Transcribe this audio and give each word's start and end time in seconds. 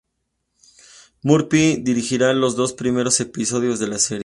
Murphy 1.21 1.75
dirigirá 1.77 2.33
los 2.33 2.55
dos 2.55 2.73
primeros 2.73 3.19
episodios 3.19 3.77
de 3.77 3.87
la 3.87 3.99
serie. 3.99 4.19